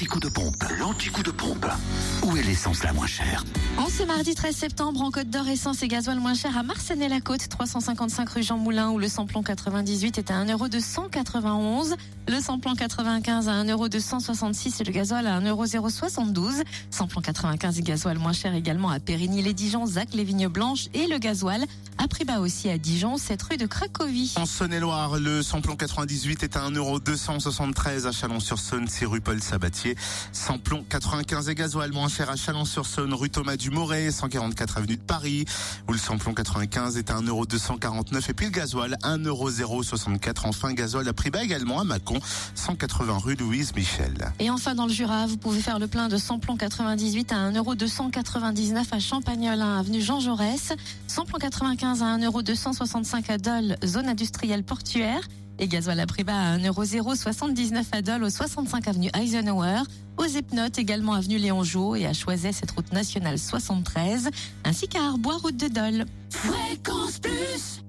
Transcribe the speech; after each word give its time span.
l'anti-coup 0.00 0.20
de 0.20 0.28
pompe. 0.28 0.64
L'anti-coup 0.78 1.22
de 1.22 1.30
pompe. 1.30 1.66
Où 2.22 2.34
est 2.34 2.42
l'essence 2.42 2.82
la 2.82 2.94
moins 2.94 3.06
chère 3.06 3.44
En 3.76 3.86
ce 3.90 4.02
mardi 4.02 4.34
13 4.34 4.56
septembre, 4.56 5.02
en 5.02 5.10
Côte 5.10 5.28
d'Or, 5.28 5.46
essence 5.46 5.82
et 5.82 5.88
gasoil 5.88 6.18
moins 6.18 6.32
cher 6.32 6.56
à 6.56 6.62
Marseille-la-Côte, 6.62 7.46
355 7.50 8.30
rue 8.30 8.42
Jean 8.42 8.56
Moulin, 8.56 8.88
où 8.92 8.98
le 8.98 9.08
samplon 9.08 9.42
98 9.42 10.16
est 10.16 10.30
à 10.30 10.42
1,291€, 10.42 11.96
le 12.28 12.40
samplon 12.40 12.74
95 12.74 13.48
à 13.48 13.62
1,266€ 13.62 14.80
et 14.80 14.84
le 14.84 14.92
gasoil 14.92 15.26
à 15.26 15.38
1,072€. 15.38 16.62
Samplon 16.90 17.20
95 17.20 17.78
et 17.78 17.82
gasoil 17.82 18.18
moins 18.18 18.32
cher 18.32 18.54
également 18.54 18.88
à 18.88 19.00
Périgny-les-Dijon, 19.00 19.84
Zac, 19.84 20.14
les 20.14 20.24
Vignes 20.24 20.48
Blanches 20.48 20.88
et 20.94 21.08
le 21.08 21.18
gasoil 21.18 21.66
à 21.98 22.08
prix 22.08 22.24
bas 22.24 22.40
aussi 22.40 22.70
à 22.70 22.78
Dijon, 22.78 23.18
cette 23.18 23.42
rue 23.42 23.58
de 23.58 23.66
Cracovie. 23.66 24.32
En 24.36 24.46
Saône-et-Loire, 24.46 25.18
le 25.18 25.42
samplon 25.42 25.76
98 25.76 26.42
est 26.42 26.56
à 26.56 26.70
1,273€ 26.70 28.06
à 28.06 28.12
Chalon-sur-Saône, 28.12 28.86
c'est 28.88 29.04
rue 29.04 29.20
Paul 29.20 29.42
Sabatier. 29.42 29.89
Samplon 30.32 30.84
95 30.88 31.48
et 31.48 31.54
gasoil 31.54 31.92
moins 31.92 32.08
cher 32.08 32.30
à 32.30 32.36
Chalon-sur-Saône, 32.36 33.14
rue 33.14 33.30
Thomas 33.30 33.56
Dumoré, 33.56 34.10
144 34.10 34.78
avenue 34.78 34.96
de 34.96 35.02
Paris, 35.02 35.44
où 35.88 35.92
le 35.92 35.98
samplon 35.98 36.34
95 36.34 36.96
est 36.96 37.10
à 37.10 37.20
1,249€ 37.20 38.30
et 38.30 38.34
puis 38.34 38.46
le 38.46 38.52
gasoil 38.52 38.96
1,064€. 39.02 40.40
Enfin, 40.44 40.72
gasoil 40.72 41.08
à 41.08 41.12
prix 41.12 41.30
bas 41.30 41.42
également 41.42 41.80
à 41.80 41.84
Mâcon, 41.84 42.18
180 42.54 43.18
rue 43.18 43.34
Louise 43.34 43.74
Michel. 43.74 44.32
Et 44.38 44.50
enfin, 44.50 44.74
dans 44.74 44.86
le 44.86 44.92
Jura, 44.92 45.26
vous 45.26 45.36
pouvez 45.36 45.60
faire 45.60 45.78
le 45.78 45.86
plein 45.86 46.08
de 46.08 46.16
samplon 46.16 46.56
98 46.56 47.32
à 47.32 47.50
1,299€ 47.50 48.84
à 48.92 48.98
Champagnol, 48.98 49.60
avenue 49.60 50.00
Jean 50.00 50.20
Jaurès. 50.20 50.72
Samplon 51.06 51.38
95 51.38 52.02
à 52.02 52.18
1,265€ 52.18 53.30
à 53.30 53.38
Dole, 53.38 53.76
zone 53.84 54.08
industrielle 54.08 54.64
portuaire. 54.64 55.20
Et 55.62 55.68
gasoil 55.68 56.00
à 56.00 56.06
prix 56.06 56.24
bas 56.24 56.32
à 56.32 56.56
1,079€ 56.56 57.84
à 57.92 58.00
Dole, 58.00 58.24
au 58.24 58.30
65 58.30 58.88
avenue 58.88 59.10
Eisenhower. 59.14 59.82
Aux 60.16 60.24
Epnotes, 60.24 60.78
également 60.78 61.12
avenue 61.12 61.36
Léon 61.36 61.62
Jouot 61.62 61.96
et 61.96 62.06
à 62.06 62.14
Choiset, 62.14 62.52
cette 62.52 62.70
route 62.70 62.90
nationale 62.92 63.38
73. 63.38 64.30
Ainsi 64.64 64.88
qu'à 64.88 65.02
Arbois, 65.02 65.36
route 65.36 65.58
de 65.58 65.68
Dole. 65.68 66.06
Fréquence 66.30 67.18
Plus 67.18 67.82